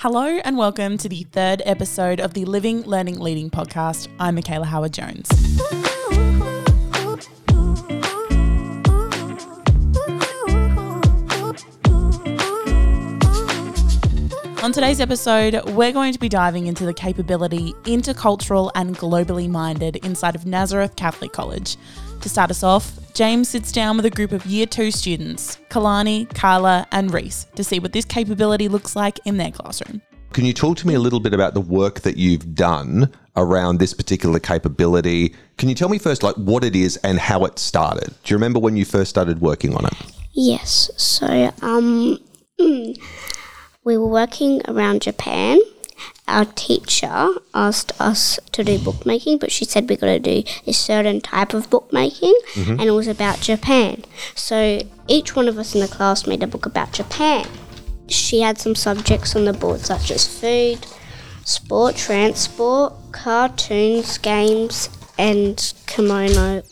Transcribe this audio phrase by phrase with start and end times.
[0.00, 4.08] Hello and welcome to the third episode of the Living, Learning, Leading podcast.
[4.18, 5.28] I'm Michaela Howard Jones.
[14.70, 19.96] On today's episode, we're going to be diving into the capability, intercultural and globally minded
[20.04, 21.76] inside of Nazareth Catholic College.
[22.20, 26.32] To start us off, James sits down with a group of Year 2 students, Kalani,
[26.36, 30.00] Carla, and Reese, to see what this capability looks like in their classroom.
[30.34, 33.78] Can you talk to me a little bit about the work that you've done around
[33.78, 35.34] this particular capability?
[35.58, 38.14] Can you tell me first, like, what it is and how it started?
[38.22, 39.94] Do you remember when you first started working on it?
[40.30, 40.92] Yes.
[40.96, 42.20] So, um,
[43.84, 45.58] we were working around Japan.
[46.26, 50.72] Our teacher asked us to do bookmaking, but she said we got to do a
[50.72, 52.72] certain type of bookmaking, mm-hmm.
[52.72, 54.04] and it was about Japan.
[54.34, 57.46] So each one of us in the class made a book about Japan.
[58.08, 60.86] She had some subjects on the board such as food,
[61.44, 66.62] sport, transport, cartoons, games, and kimono.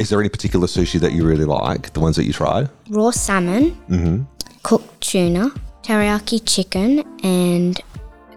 [0.00, 1.92] Is there any particular sushi that you really like?
[1.92, 2.68] The ones that you tried?
[2.88, 4.22] raw salmon, Mm-hmm.
[4.62, 5.50] cooked tuna,
[5.82, 7.78] teriyaki chicken, and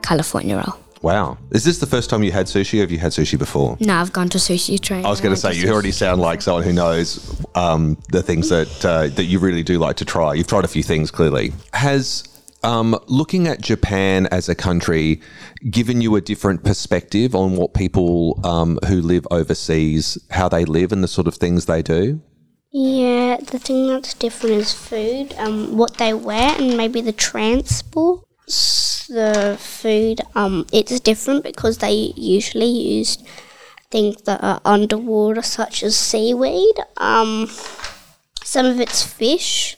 [0.02, 0.76] California roll.
[1.02, 1.38] Wow.
[1.52, 3.78] Is this the first time you had sushi or have you had sushi before?
[3.80, 5.06] No, I've gone to sushi training.
[5.06, 8.50] I was going to say, you already sound like someone who knows um, the things
[8.50, 10.34] that uh, that you really do like to try.
[10.34, 11.54] You've tried a few things clearly.
[11.74, 12.24] Has
[12.64, 15.22] um, looking at Japan as a country
[15.70, 20.92] given you a different perspective on what people um, who live overseas, how they live,
[20.92, 22.22] and the sort of things they do?
[22.72, 28.26] Yeah, the thing that's different is food, um, what they wear, and maybe the transport.
[29.10, 33.18] The food, um, it's different because they usually use
[33.92, 36.76] things that are underwater, such as seaweed.
[36.98, 37.48] Um,
[38.44, 39.76] some of it's fish.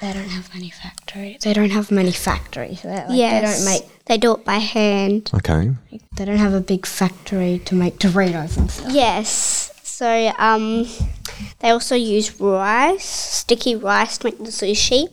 [0.00, 1.42] They don't have many factories.
[1.42, 2.82] They don't have many factories.
[2.82, 4.04] They, like, yes, they don't make.
[4.06, 5.30] They do it by hand.
[5.34, 5.70] Okay.
[6.16, 8.92] They don't have a big factory to make Doritos and stuff.
[8.92, 9.70] Yes.
[9.84, 10.86] So, um,
[11.58, 15.08] they also use rice, sticky rice to make the sushi.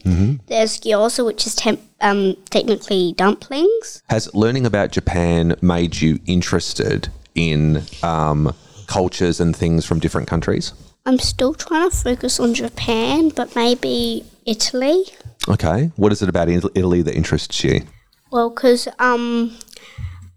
[0.47, 4.01] There's gyoza, which is temp- um, technically dumplings.
[4.09, 8.55] Has learning about Japan made you interested in um,
[8.87, 10.73] cultures and things from different countries?
[11.05, 15.03] I'm still trying to focus on Japan, but maybe Italy.
[15.47, 15.91] Okay.
[15.95, 17.81] What is it about Italy that interests you?
[18.31, 19.57] Well, because um,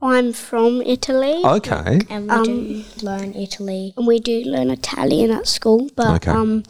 [0.03, 2.01] I'm from Italy, Okay.
[2.11, 3.95] And we do learn Italy.
[3.97, 5.89] and we do learn Italian at school.
[5.97, 6.31] But Okay.
[6.31, 6.65] um,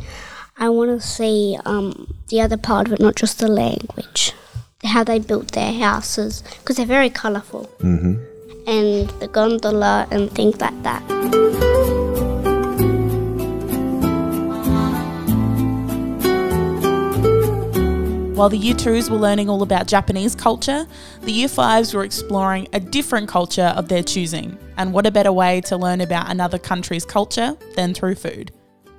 [0.58, 4.32] I want to see um, the other part of it, not just the language,
[4.84, 8.14] how they built their houses, because they're very colourful, mm-hmm.
[8.66, 11.69] and the gondola and things like that.
[18.40, 20.86] While the Year 2s were learning all about Japanese culture,
[21.20, 24.56] the Year 5s were exploring a different culture of their choosing.
[24.78, 28.50] And what a better way to learn about another country's culture than through food?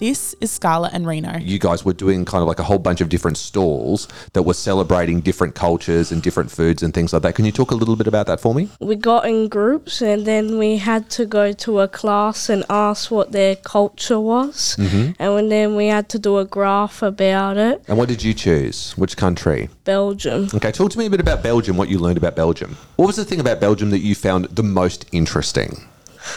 [0.01, 1.37] This is Scarlett and Reno.
[1.37, 4.55] You guys were doing kind of like a whole bunch of different stalls that were
[4.55, 7.35] celebrating different cultures and different foods and things like that.
[7.35, 8.67] Can you talk a little bit about that for me?
[8.79, 13.11] we got in groups and then we had to go to a class and ask
[13.11, 15.11] what their culture was mm-hmm.
[15.21, 18.97] and then we had to do a graph about it And what did you choose?
[18.97, 19.69] Which country?
[19.83, 22.75] belgium Okay, talk to me a bit about Belgium, what you learned about Belgium.
[22.95, 25.87] What was the thing about Belgium that you found the most interesting?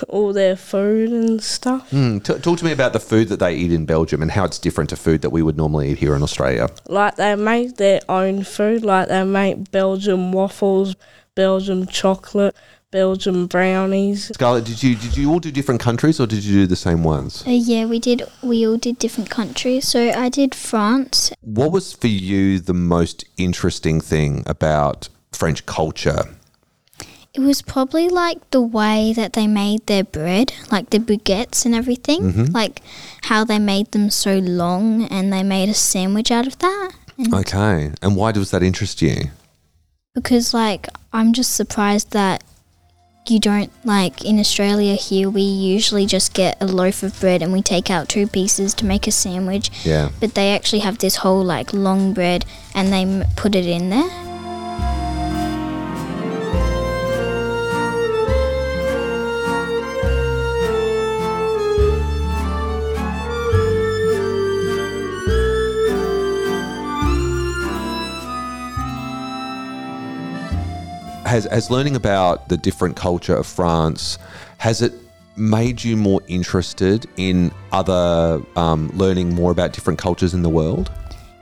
[0.08, 3.54] All their food and stuff Hmm, t- talk to me about the food that they
[3.54, 6.14] eat in Belgium and how it's different to food that we would normally eat here
[6.14, 6.68] in Australia.
[6.88, 10.96] like they make their own food like they make belgium waffles
[11.34, 12.54] belgium chocolate
[12.90, 16.66] belgium brownies Scarlett, did you did you all do different countries or did you do
[16.66, 17.42] the same ones?
[17.46, 18.22] Uh, yeah, we did.
[18.42, 19.88] We all did different countries.
[19.88, 21.32] So I did France.
[21.40, 26.22] What was for you the most interesting thing about French culture?
[27.34, 31.74] It was probably like the way that they made their bread, like the baguettes and
[31.74, 32.52] everything, mm-hmm.
[32.52, 32.80] like
[33.24, 36.92] how they made them so long and they made a sandwich out of that.
[37.18, 39.30] And Okay, and why does that interest you?
[40.14, 42.44] because like I'm just surprised that
[43.28, 47.52] you don't like in Australia here we usually just get a loaf of bread and
[47.52, 49.70] we take out two pieces to make a sandwich.
[49.84, 50.10] Yeah.
[50.20, 52.44] But they actually have this whole like long bread
[52.74, 54.10] and they put it in there.
[71.34, 74.18] Has has learning about the different culture of France
[74.58, 74.92] has it
[75.36, 80.92] made you more interested in other um, learning more about different cultures in the world?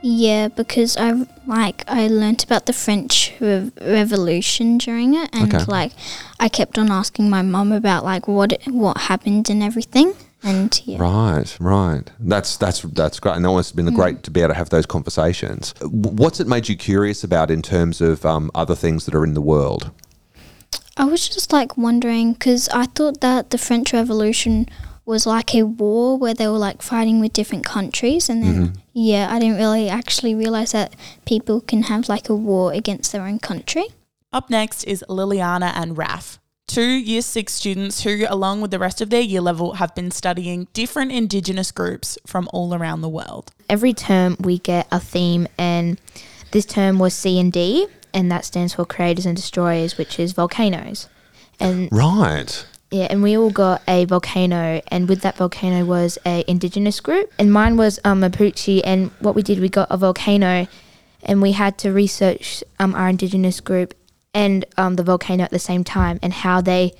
[0.01, 5.63] Yeah, because I like I learnt about the French Rev- Revolution during it, and Okay.
[5.65, 5.93] like
[6.39, 10.13] I kept on asking my mum about like what what happened and everything,
[10.43, 10.97] and yeah.
[10.99, 12.11] Right, right.
[12.19, 15.73] That's that's that's great, and it's been great to be able to have those conversations.
[15.81, 19.33] What's it made you curious about in terms of um, other things that are in
[19.33, 19.91] the world?
[20.97, 24.67] I was just like wondering because I thought that the French Revolution
[25.05, 29.27] was like a war where they were like fighting with different countries, and then yeah,
[29.31, 30.95] I didn't really actually realize that
[31.25, 33.85] people can have like a war against their own country.
[34.31, 39.01] Up next is Liliana and Raf, two year six students who, along with the rest
[39.01, 43.51] of their year level, have been studying different Indigenous groups from all around the world.
[43.69, 45.99] every term we get a theme and
[46.51, 50.33] this term was C and D and that stands for creators and destroyers which is
[50.33, 51.07] volcanoes
[51.59, 52.65] and Right.
[52.91, 57.31] yeah and we all got a volcano and with that volcano was a indigenous group
[57.39, 60.67] and mine was um, Mapuche and what we did we got a volcano
[61.23, 63.93] and we had to research um, our indigenous group
[64.33, 66.91] and um, the volcano at the same time and how they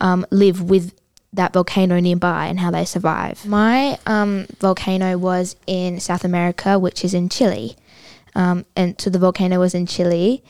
[0.00, 0.94] um, live with
[1.32, 3.46] that volcano nearby and how they survive.
[3.46, 7.76] My um, volcano was in South America, which is in Chile.
[8.34, 10.42] Um, and so the volcano was in Chile,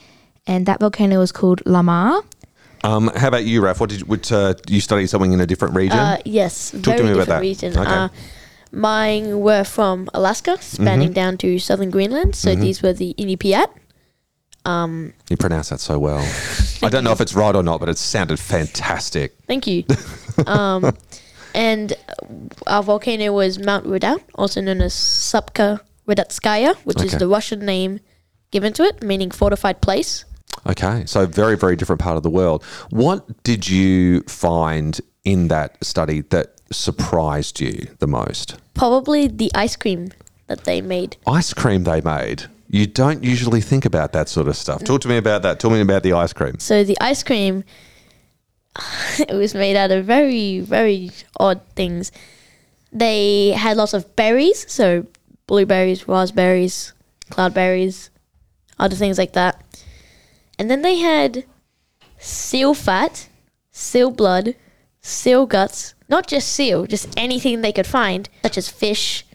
[0.47, 2.23] and that volcano was called Lamar.
[2.83, 3.79] Um, how about you, Raf?
[3.79, 5.99] What did you, would, uh, you study something in a different region?
[5.99, 7.39] Uh, yes, to very me about different that.
[7.41, 7.77] region.
[7.77, 7.91] Okay.
[7.91, 8.09] Uh,
[8.71, 11.13] mine were from Alaska, spanning Mm-hmm.
[11.13, 12.35] down to southern Greenland.
[12.35, 13.67] So these were the Inupiat.
[14.65, 16.19] Um, you pronounce that so well.
[16.83, 19.35] I don't know if it's right or not, but it sounded fantastic.
[19.47, 19.83] thank you.
[20.45, 20.95] um,
[21.55, 21.93] and
[22.67, 27.99] our volcano was Mount Redoubt, also known as Sopka Redutskaya, which is the Russian name
[28.51, 30.25] given to it, meaning fortified place.
[30.67, 32.63] Okay, so very, very different part of the world.
[32.89, 38.57] What did you find in that study that surprised you the most?
[38.73, 40.11] Probably the ice cream
[40.47, 41.17] that they made.
[41.25, 42.43] Ice cream they made.
[42.73, 44.81] You don't usually think about that sort of stuff.
[44.85, 45.59] Talk to me about that.
[45.59, 46.57] Tell me about the ice cream.
[46.59, 47.65] So the ice cream,
[49.19, 52.13] it was made out of very, very odd things.
[52.93, 55.05] They had lots of berries, so
[55.47, 56.93] blueberries, raspberries,
[57.29, 58.07] cloudberries,
[58.79, 59.61] other things like that.
[60.57, 61.43] And then they had
[62.19, 63.27] seal fat,
[63.71, 64.55] seal blood,
[65.01, 69.25] seal guts, not just seal, just anything they could find, such as fish,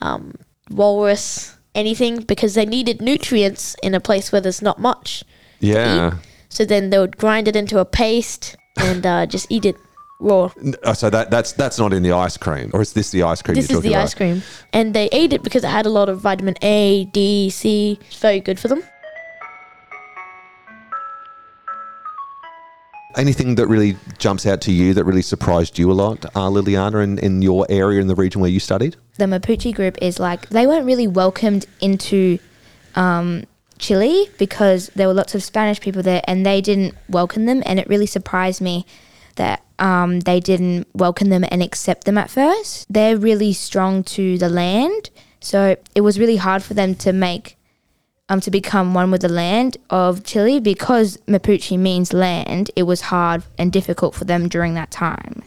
[0.00, 0.34] um,
[0.68, 5.22] walrus, anything, because they needed nutrients in a place where there's not much.
[5.60, 6.18] Yeah.
[6.48, 9.76] So then they would grind it into a paste and uh, just eat it
[10.18, 10.50] raw.
[10.82, 13.42] Oh, so that that's that's not in the ice cream, or is this the ice
[13.42, 14.02] cream This you're is the about?
[14.04, 14.42] ice cream.
[14.72, 17.98] And they ate it because it had a lot of vitamin A, D, C.
[18.08, 18.82] It's very good for them.
[23.16, 27.02] Anything that really jumps out to you that really surprised you a lot, uh, Liliana,
[27.02, 28.96] in, in your area in the region where you studied?
[29.16, 32.38] The Mapuche group is like, they weren't really welcomed into
[32.94, 33.44] um,
[33.78, 37.62] Chile because there were lots of Spanish people there and they didn't welcome them.
[37.64, 38.84] And it really surprised me
[39.36, 42.86] that um, they didn't welcome them and accept them at first.
[42.92, 45.10] They're really strong to the land.
[45.40, 47.55] So it was really hard for them to make
[48.28, 52.70] um, to become one with the land of Chile because Mapuche means land.
[52.76, 55.42] It was hard and difficult for them during that time.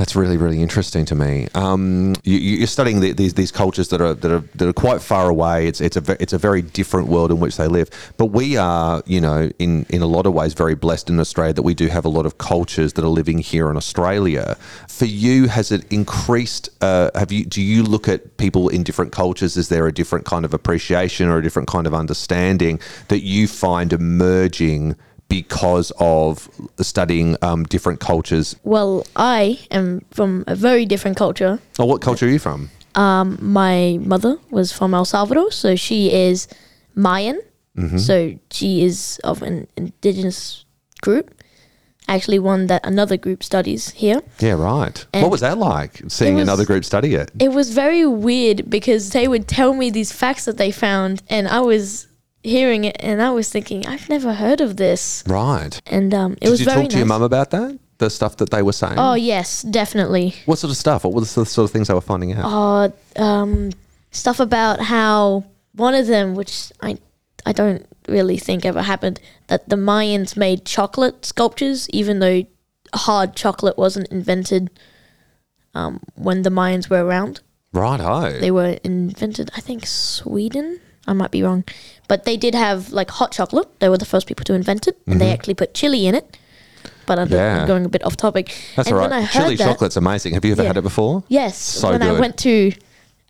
[0.00, 1.46] That's really, really interesting to me.
[1.54, 5.02] Um, you, you're studying the, these these cultures that are that are that are quite
[5.02, 5.66] far away.
[5.66, 7.90] It's it's a it's a very different world in which they live.
[8.16, 11.52] But we are, you know, in in a lot of ways, very blessed in Australia
[11.52, 14.56] that we do have a lot of cultures that are living here in Australia.
[14.88, 16.70] For you, has it increased?
[16.80, 19.58] Uh, have you do you look at people in different cultures?
[19.58, 23.46] Is there a different kind of appreciation or a different kind of understanding that you
[23.46, 24.96] find emerging?
[25.30, 31.58] Because of studying um, different cultures Well, I am from a very different culture.
[31.78, 32.68] Oh, what culture are you from?
[32.96, 36.48] Um, my mother was from El Salvador, so she is
[36.94, 37.40] Mayan.
[37.96, 40.66] So she is of an indigenous
[41.00, 41.32] group.
[42.08, 44.20] Actually, one that another group studies here.
[44.40, 45.06] Yeah, right.
[45.14, 47.30] And what was that like, seeing was- another group study it?
[47.38, 51.48] It was very weird because they would tell me these facts that they found, and
[51.48, 52.06] I was
[52.42, 55.22] hearing it, and I was thinking, I've never heard of this.
[55.26, 55.80] Right.
[55.86, 57.08] And um, it Did was you very talk to your nice.
[57.08, 57.78] mum about that?
[57.98, 58.98] The stuff that they were saying?
[58.98, 60.34] Oh yes, definitely.
[60.46, 61.04] What sort of stuff?
[61.04, 62.92] What were the sort of- sort of things they were finding out?
[63.16, 63.72] Uh, um,
[64.10, 65.44] stuff about how
[65.74, 66.96] one of them, which I,
[67.44, 72.44] I don't really think ever happened, that the Mayans made chocolate sculptures, even though
[72.94, 74.70] hard chocolate wasn't invented.
[75.72, 77.42] Um, when the Mayans were around,
[77.72, 78.40] right, oh.
[78.40, 79.50] they were invented.
[79.56, 80.80] I think Sweden.
[81.06, 81.64] I might be wrong,
[82.08, 83.68] but they did have like hot chocolate.
[83.80, 86.36] They were the first people to invent it, and they actually put chili in it.
[87.06, 87.34] But I'm, Mm-hmm.
[87.34, 87.60] Yeah.
[87.62, 88.54] I'm going a bit off topic.
[88.76, 89.28] That's and all when I right.
[89.28, 90.34] heard Chili that- chocolate's amazing.
[90.34, 90.68] Have you ever Yeah.
[90.68, 91.24] had it before?
[91.28, 92.20] Yes, So when I good.
[92.20, 92.72] went to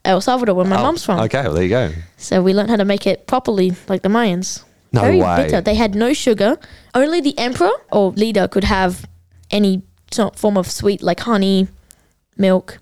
[0.05, 1.21] El Salvador, where my Oh, mom's from.
[1.21, 1.91] Okay, well, there you go.
[2.19, 4.65] So we learned how to make it properly, like the Mayans.
[4.93, 5.45] No Very way.
[5.45, 5.61] bitter.
[5.61, 6.59] They had no sugar.
[6.95, 9.07] Only the emperor or leader could have
[9.51, 9.83] any
[10.37, 11.69] form of sweet, like honey,
[12.37, 12.79] milk,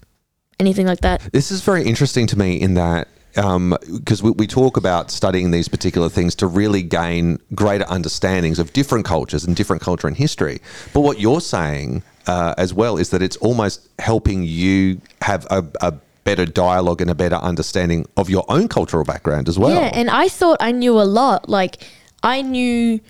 [0.58, 1.20] anything like that.
[1.32, 3.06] This is very interesting to me in that
[3.38, 8.72] because we, we talk about studying these particular things to really gain greater understandings of
[8.72, 10.60] different cultures and different culture and history.
[10.92, 15.64] But what you're saying uh, as well is that it's almost helping you have a,
[15.80, 15.92] a
[16.24, 19.74] better dialogue and a better understanding of your own cultural background as well.
[19.74, 21.48] Yeah, and I thought I knew a lot.
[21.48, 21.78] Like
[22.22, 23.00] I knew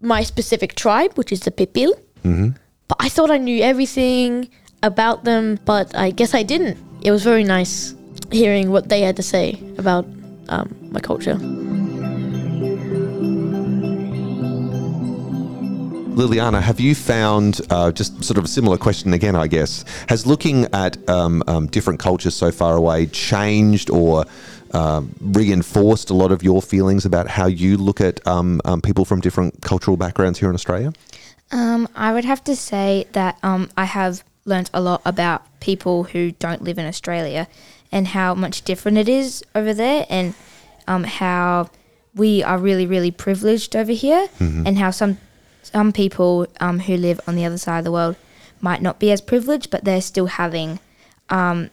[0.00, 1.94] my specific tribe, which is the Pipil.
[2.24, 2.50] Mm-hmm.
[2.88, 4.48] But I thought I knew everything
[4.82, 6.78] about them, but I guess I didn't.
[7.02, 7.94] It was very nice
[8.32, 10.06] hearing what they had to say about
[10.48, 11.38] um, my culture.
[16.14, 19.34] Liliana, have you found uh, just sort of a similar question again?
[19.34, 24.26] I guess has looking at um, um, different cultures so far away changed or
[24.72, 29.06] um, reinforced a lot of your feelings about how you look at um, um, people
[29.06, 30.92] from different cultural backgrounds here in Australia?
[31.50, 36.04] Um, I would have to say that um, I have learnt a lot about people
[36.04, 37.48] who don't live in Australia
[37.92, 40.34] and how much different it is over there, and
[40.88, 41.68] um, how
[42.14, 44.28] we are really, really privileged over here,
[44.66, 45.18] and how some
[45.62, 48.16] some people um, who live on the other side of the world
[48.60, 50.80] might not be as privileged, but they're still having
[51.30, 51.70] um,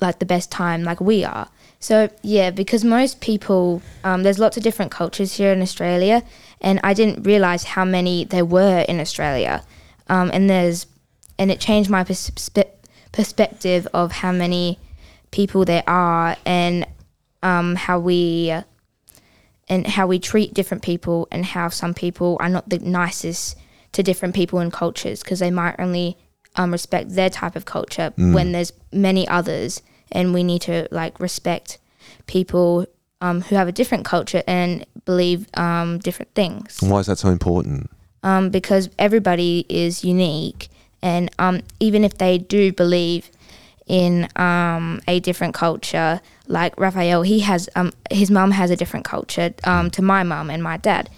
[0.00, 1.48] like the best time like we are.
[1.78, 6.22] So yeah, because most people, um, there's lots of different cultures here in Australia,
[6.60, 9.62] and I didn't realize how many there were in Australia,
[10.08, 10.86] um, and there's,
[11.38, 12.70] and it changed my perspe-
[13.12, 14.78] perspective of how many
[15.30, 16.86] people there are and
[17.42, 18.54] um, how we.
[19.68, 23.56] and how we treat different people, and how some people are not the nicest
[23.92, 26.16] to different people and cultures because they might only
[26.54, 31.18] um, respect their type of culture when there's many others, and we need to like
[31.18, 31.78] respect
[32.26, 32.86] people
[33.20, 37.18] um, who have a different culture and believe um, different things And why is that
[37.18, 37.90] so important?
[38.22, 40.68] um, because everybody is unique,
[41.02, 43.30] and um, even if they do believe
[43.86, 49.04] in um, a different culture, like Raphael, he has um, his mum has a different
[49.04, 51.08] culture um, to my mum and my dad,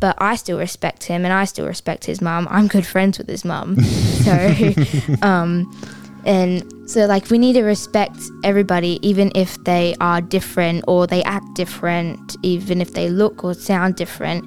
[0.00, 2.46] but I still respect him, and I still respect his mum.
[2.50, 4.72] I'm good friends with his mum, so
[5.22, 5.70] um,
[6.26, 11.22] and so like we need to respect everybody, even if they are different or they
[11.24, 14.44] act different, even if they look or sound different.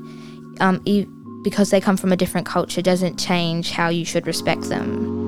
[0.59, 1.07] Um, e-
[1.43, 5.21] because they come from a different culture doesn't change how you should respect them.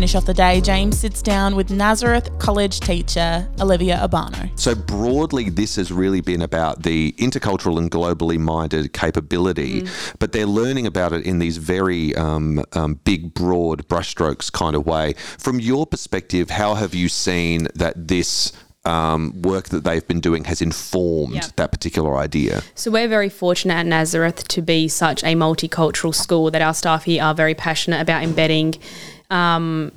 [0.00, 4.48] Finish off the day, James sits down with Nazareth College teacher Olivia Urbano.
[4.58, 9.86] So broadly, this has really been about the intercultural and globally minded capability,
[10.18, 14.86] but they're learning about it in these very um, um, big, broad brushstrokes kind of
[14.86, 15.12] way.
[15.36, 18.54] From your perspective, how have you seen that this
[18.86, 21.46] um, work that they've been doing has informed Yeah.
[21.56, 22.62] that particular idea?
[22.74, 27.04] So we're very fortunate at Nazareth to be such a multicultural school that our staff
[27.04, 28.76] here are very passionate about embedding,
[29.30, 29.92] um,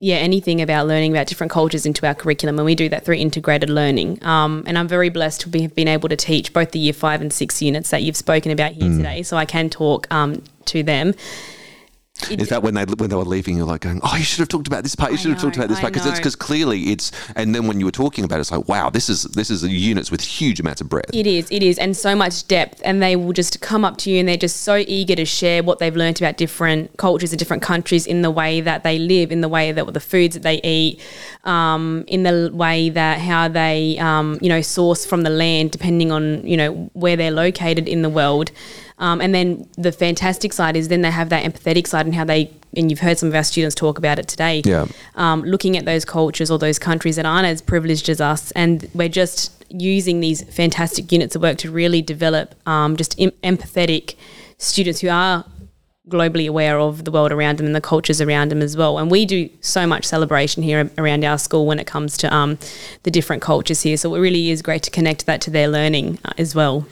[0.00, 3.14] yeah, anything about learning about different cultures into our curriculum, and we do that through
[3.16, 4.22] integrated learning.
[4.22, 7.20] Um, and I'm very blessed to be been able to teach both the year five
[7.20, 10.82] and six units that you've spoken about here today, so I can talk um, to
[10.82, 11.14] them.
[12.30, 14.48] Is that when they when they were leaving, you're like going, "Oh, you should have
[14.48, 15.10] talked about this part.
[15.10, 17.10] You should have talked about this I part." Because it's because clearly it's.
[17.34, 19.64] And then when you were talking about it, it's like, "Wow, this is this is
[19.64, 22.80] units with huge amounts of breadth." It is, it is, and so much depth.
[22.84, 25.64] And they will just come up to you and they're just so eager to share
[25.64, 29.32] what they've learned about different cultures and different countries in the way that they live,
[29.32, 31.00] in the way that the foods that they eat,
[31.42, 36.12] um, in the way that how they, um, you know, source from the land, depending
[36.12, 38.52] on, you know, where they're located in the world.
[38.98, 42.24] Um, and then the fantastic side is then they have that empathetic side and how
[42.24, 44.86] they, and you've heard some of our students talk about it today Yeah.
[45.16, 48.88] um, looking at those cultures or those countries that aren't as privileged as us, and
[48.94, 54.14] we're just using these fantastic units of work to really develop um, just em- empathetic
[54.58, 55.44] students who are
[56.08, 58.98] globally aware of the world around them and the cultures around them as well.
[58.98, 62.58] And we do so much celebration here around our school when it comes to um,
[63.04, 63.96] the different cultures here.
[63.96, 66.86] So it really is great to connect that to their learning uh, as well.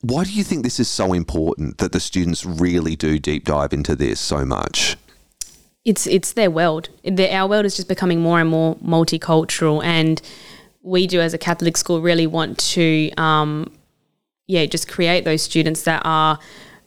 [0.00, 3.72] Why do you think this is so important that the students really do deep dive
[3.72, 4.96] into this so much?
[5.88, 6.90] it's it's their world.
[7.18, 10.20] Our world is just becoming more and more multicultural, and
[10.82, 13.72] we do as a Catholic school really want to, um,
[14.46, 16.38] yeah, just create those students that are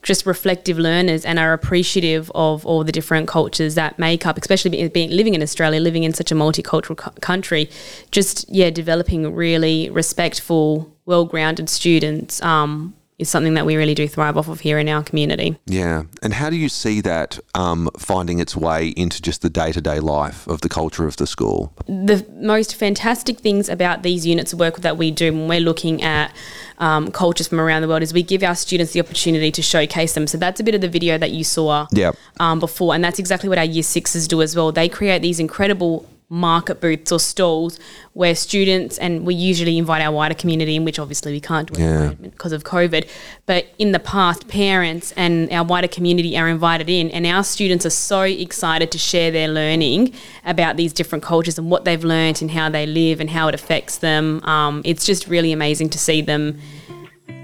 [0.04, 4.72] just reflective learners and are appreciative of all the different cultures that make up, especially
[4.72, 7.70] being, being living in Australia, living in such a multicultural co- country.
[8.12, 12.42] Just yeah, developing really respectful, well-grounded students.
[12.42, 15.56] Um, is something that we really do thrive off of here in our community.
[15.66, 16.04] Yeah.
[16.24, 19.80] And how do you see that um, finding its way into just the day to
[19.80, 21.74] day life of the culture of the school?
[21.88, 26.02] the most fantastic things about these units of work that we do when we're looking
[26.02, 26.36] at
[26.80, 30.14] um, cultures from around the world is we give our students the opportunity to showcase
[30.14, 30.26] them.
[30.26, 32.16] So that's a bit of the video that you saw Yep.
[32.40, 34.72] um, before, and that's exactly what our year sixes do as well.
[34.72, 37.78] They create these incredible market booths or stalls
[38.14, 41.82] where students and we usually invite our wider community in which obviously we can't do
[41.82, 42.14] Yeah.
[42.22, 43.06] because of covid
[43.46, 47.86] but in the past parents and our wider community are invited in and our students
[47.86, 50.14] are so excited to share their learning
[50.46, 53.54] about these different cultures and what they've learned and how they live and how it
[53.54, 56.58] affects them um, it's just really amazing to see them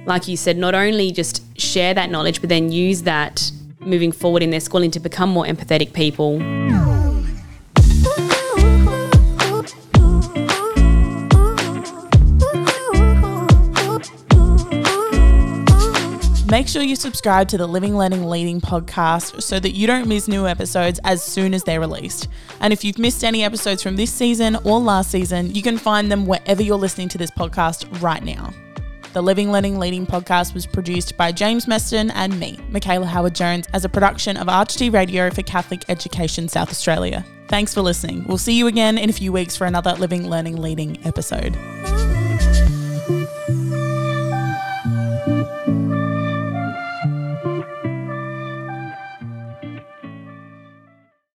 [0.05, 3.51] like you said not only just share that knowledge but then use that
[3.81, 6.39] moving forward in their schooling to become more empathetic people
[16.49, 20.29] Make sure you subscribe to the Living, Learning, Leading podcast so that you don't miss
[20.29, 22.29] new episodes as soon as they're released.
[22.61, 26.09] And if you've missed any episodes from this season or last season, you can find
[26.09, 28.53] them wherever you're listening to this podcast right now.
[29.11, 33.65] The Living, Learning, Leading podcast was produced by James Meston and me, Michaela Howard Jones,
[33.73, 37.25] as a production of RHD Radio for Catholic Education South Australia.
[37.49, 38.23] Thanks for listening.
[38.25, 41.57] We'll see you again in a few weeks for another Living, Learning, Leading episode.